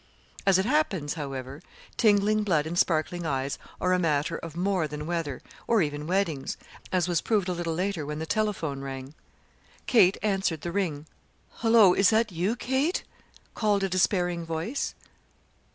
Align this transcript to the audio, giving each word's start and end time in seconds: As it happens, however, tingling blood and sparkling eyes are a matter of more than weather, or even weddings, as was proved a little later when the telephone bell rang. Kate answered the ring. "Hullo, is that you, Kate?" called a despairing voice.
As 0.47 0.57
it 0.57 0.65
happens, 0.65 1.13
however, 1.13 1.61
tingling 1.95 2.41
blood 2.41 2.65
and 2.65 2.75
sparkling 2.75 3.23
eyes 3.23 3.59
are 3.79 3.93
a 3.93 3.99
matter 3.99 4.35
of 4.39 4.57
more 4.57 4.87
than 4.87 5.05
weather, 5.05 5.43
or 5.67 5.83
even 5.83 6.07
weddings, 6.07 6.57
as 6.91 7.07
was 7.07 7.21
proved 7.21 7.47
a 7.47 7.51
little 7.53 7.75
later 7.75 8.03
when 8.03 8.17
the 8.17 8.25
telephone 8.25 8.77
bell 8.79 8.85
rang. 8.87 9.13
Kate 9.85 10.17
answered 10.23 10.61
the 10.61 10.71
ring. 10.71 11.05
"Hullo, 11.57 11.93
is 11.93 12.09
that 12.09 12.31
you, 12.31 12.55
Kate?" 12.55 13.03
called 13.53 13.83
a 13.83 13.89
despairing 13.89 14.43
voice. 14.43 14.95